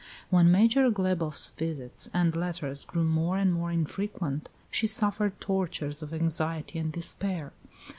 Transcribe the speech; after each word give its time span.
When 0.31 0.51
Major 0.51 0.89
Glebof's 0.89 1.49
visits 1.49 2.09
and 2.11 2.35
letters 2.35 2.85
grew 2.85 3.03
more 3.03 3.37
and 3.37 3.53
more 3.53 3.71
infrequent, 3.71 4.49
she 4.71 4.87
suffered 4.87 5.39
tortures 5.39 6.01
of 6.01 6.11
anxiety 6.11 6.79
and 6.79 6.91
despair. 6.91 7.51